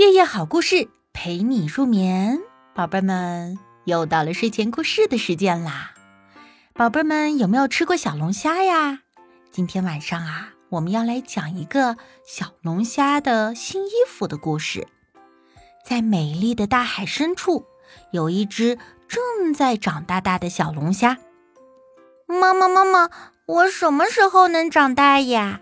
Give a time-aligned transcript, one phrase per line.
[0.00, 2.40] 夜夜好故事陪你入眠，
[2.74, 5.92] 宝贝们又到了睡前故事的时间啦！
[6.72, 9.00] 宝贝们有没有吃过小龙虾呀？
[9.50, 14.88] 今天晚上啊，我们要来讲一个小龙虾的新衣服的故事。
[15.84, 17.66] 在美丽的大海深处，
[18.10, 21.18] 有一只正在长大大的小龙虾。
[22.26, 23.10] 妈妈，妈妈，
[23.44, 25.60] 我什么时候能长大呀？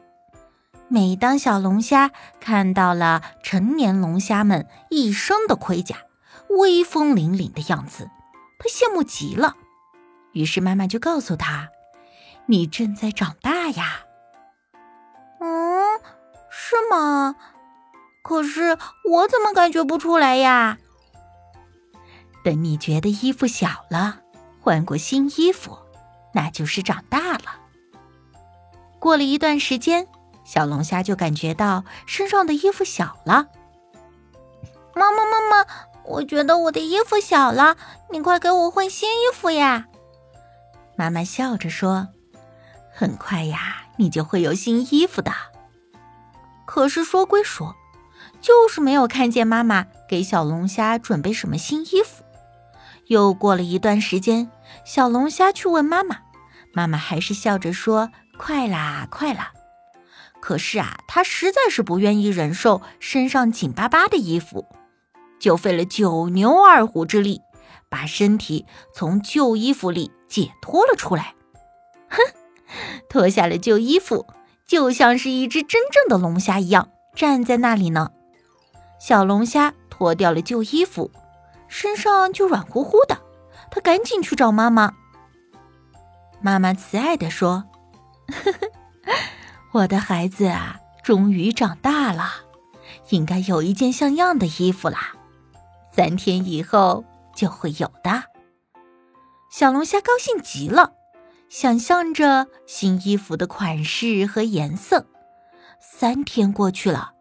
[0.90, 2.10] 每当小龙虾
[2.40, 5.96] 看到了成年龙虾们一身的盔甲、
[6.48, 8.10] 威风凛凛的样子，
[8.58, 9.54] 它羡慕极了。
[10.32, 11.68] 于是妈妈就告诉他
[12.46, 14.00] ：“你正在长大呀。
[15.40, 16.00] ”“嗯，
[16.50, 17.36] 是吗？
[18.22, 18.78] 可是
[19.10, 20.78] 我怎么感觉不出来呀
[22.42, 24.20] ？”“等你觉得衣服小了，
[24.60, 25.78] 换过新衣服，
[26.32, 27.60] 那就是长大了。”
[28.98, 30.08] 过了一段时间。
[30.48, 33.48] 小龙虾就感觉到身上的衣服小了。
[34.94, 35.66] 妈妈，妈妈，
[36.06, 37.76] 我觉得我的衣服小了，
[38.10, 39.84] 你快给我换新衣服呀！
[40.96, 42.08] 妈妈笑着说
[42.90, 45.30] ：“很快呀，你就会有新衣服的。”
[46.64, 47.76] 可是说归说，
[48.40, 52.24] 就是没有看见妈妈给小龙虾准备什么新衣服。
[53.08, 54.50] 又过了一段时间，
[54.82, 56.20] 小龙虾去问妈妈，
[56.72, 58.10] 妈妈还是笑着说
[58.40, 59.52] ：“快啦，快啦。”
[60.48, 64.64] 可是啊，他实在是不愿意忍受身上紧巴巴的衣服，
[65.38, 67.42] 就费了九牛二虎之力，
[67.90, 71.34] 把身体从旧衣服里解脱了出来。
[72.08, 72.16] 哼，
[73.10, 74.26] 脱下了旧衣服，
[74.66, 78.12] 就像是一只真正的龙虾一样站在那里呢。
[78.98, 81.10] 小龙虾脱掉了旧衣服，
[81.68, 83.18] 身上就软乎乎的。
[83.70, 84.94] 他赶紧去找妈妈。
[86.40, 87.64] 妈妈慈爱地说
[88.32, 88.58] ：“呵呵。”
[89.72, 92.24] 我的孩子啊，终于长大了，
[93.10, 95.14] 应该有一件像样的衣服啦。
[95.94, 98.24] 三天以后就会有的。
[99.50, 100.92] 小龙虾高兴极了，
[101.48, 105.06] 想象着新衣服的款式和颜色。
[105.80, 107.12] 三天过去了，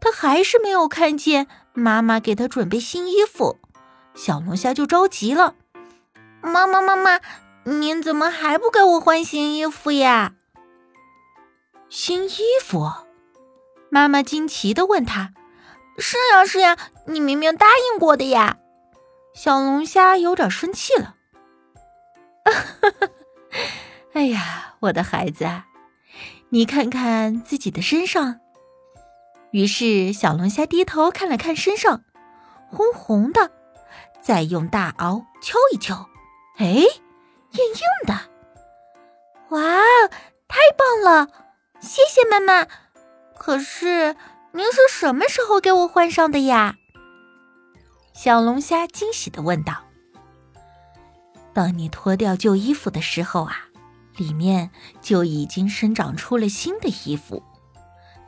[0.00, 3.58] 他还是没有看见妈妈给他准备新衣服。
[4.14, 5.54] 小龙虾就着急了
[6.42, 7.20] ：“妈妈，妈妈，
[7.64, 10.34] 您怎么还不给我换新衣服呀？”
[11.96, 12.90] 新衣服，
[13.88, 15.32] 妈妈惊奇的问他
[15.96, 18.56] ：“是呀，是呀，你明明答应过的呀！”
[19.32, 21.14] 小龙虾有点生气了。
[24.12, 25.48] 哎呀，我的孩子，
[26.48, 28.40] 你看看自己的身上。
[29.52, 32.02] 于是小龙虾低头看了看身上，
[32.72, 33.52] 红红的，
[34.20, 36.08] 再用大螯敲一敲，
[36.58, 36.82] 哎，硬
[37.52, 38.14] 硬的。
[39.50, 39.60] 哇，
[40.48, 41.43] 太棒了！
[41.84, 42.66] 谢谢妈妈，
[43.36, 44.16] 可是
[44.52, 46.76] 您是什么时候给我换上的呀？
[48.14, 49.84] 小龙虾惊喜的问道。
[51.52, 53.66] 当你脱掉旧衣服的时候啊，
[54.16, 54.70] 里面
[55.02, 57.42] 就已经生长出了新的衣服。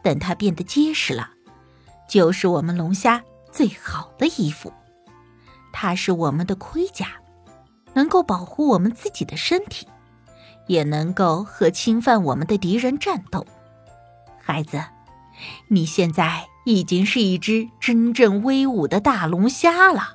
[0.02, 1.30] 等它变得结实了，
[2.06, 4.70] 就是我们龙虾最好的衣服。
[5.72, 7.08] 它是我们的盔甲，
[7.94, 9.88] 能够保护我们自己的身体。
[10.66, 13.46] 也能够和侵犯我们的敌人战斗，
[14.42, 14.82] 孩子，
[15.68, 20.14] 你现在已经是一只真正威武的大龙虾了。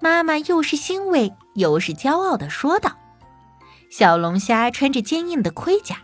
[0.00, 2.96] 妈妈又是欣慰又是骄傲的说道
[3.90, 5.98] ：“小龙虾穿着坚硬的盔甲，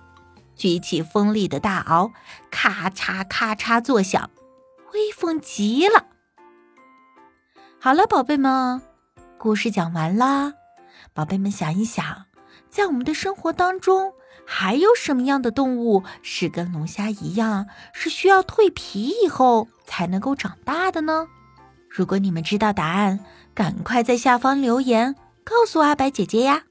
[0.55, 2.13] 举起锋利的大螯，
[2.51, 4.31] 咔嚓咔嚓作响，
[4.93, 6.05] 威风极了。”
[7.81, 8.83] 好了，宝贝们，
[9.39, 10.53] 故事讲完啦。
[11.15, 12.26] 宝贝们想一想。
[12.69, 14.13] 在我们的生活当中，
[14.45, 21.27] 还有什么样的动物是跟龙虾一样，是需要蜕皮以后才能够长大的呢？
[21.89, 23.21] 如果你们知道答案，
[23.55, 26.65] 赶快在下方留言告诉阿白姐姐呀！